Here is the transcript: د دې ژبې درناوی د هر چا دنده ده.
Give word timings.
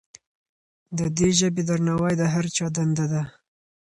د 0.97 0.99
دې 1.17 1.29
ژبې 1.39 1.63
درناوی 1.69 2.13
د 2.17 2.23
هر 2.33 2.45
چا 2.55 2.65
دنده 2.75 3.05
ده. 3.13 3.23